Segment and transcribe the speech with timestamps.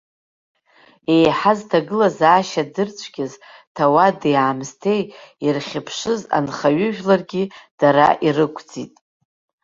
[1.15, 3.33] Еиҳа зҭагылазаашьа дырцәгьаз
[3.75, 5.03] ҭауади-аамсҭеи
[5.45, 7.43] ирхьыԥшыз анхаҩыжәларгьы
[7.79, 8.93] дара ирықәӡит.